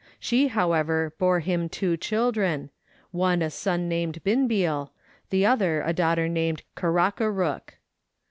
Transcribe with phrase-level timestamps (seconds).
[0.19, 2.71] She, however, bore him two children,
[3.11, 4.89] one a son named Binbeal, 1
[5.29, 7.75] the other a daughter named Karakarook.